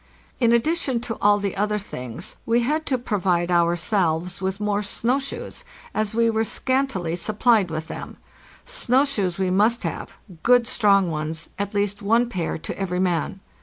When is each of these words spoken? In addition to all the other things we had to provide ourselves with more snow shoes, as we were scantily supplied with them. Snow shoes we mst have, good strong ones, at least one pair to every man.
In 0.39 0.51
addition 0.51 0.99
to 1.01 1.17
all 1.21 1.37
the 1.37 1.55
other 1.55 1.77
things 1.77 2.35
we 2.43 2.61
had 2.61 2.87
to 2.87 2.97
provide 2.97 3.51
ourselves 3.51 4.41
with 4.41 4.59
more 4.59 4.81
snow 4.81 5.19
shoes, 5.19 5.63
as 5.93 6.15
we 6.15 6.27
were 6.27 6.43
scantily 6.43 7.15
supplied 7.15 7.69
with 7.69 7.85
them. 7.87 8.17
Snow 8.65 9.05
shoes 9.05 9.37
we 9.37 9.51
mst 9.51 9.83
have, 9.83 10.17
good 10.41 10.65
strong 10.65 11.11
ones, 11.11 11.49
at 11.59 11.75
least 11.75 12.01
one 12.01 12.29
pair 12.29 12.57
to 12.57 12.79
every 12.79 12.99
man. 12.99 13.41